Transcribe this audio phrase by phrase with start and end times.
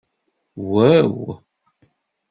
[0.71, 1.17] Waw!